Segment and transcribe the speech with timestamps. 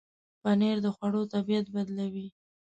[0.41, 2.27] پنېر د خوړو طبعیت بدلوي.